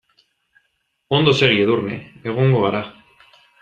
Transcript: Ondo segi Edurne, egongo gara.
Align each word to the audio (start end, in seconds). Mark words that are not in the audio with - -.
Ondo 1.19 1.35
segi 1.43 1.63
Edurne, 1.69 2.01
egongo 2.35 2.67
gara. 2.69 2.87